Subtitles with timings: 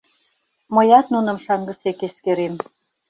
[0.75, 2.55] —Мыят нуным шаҥгысек эскерем.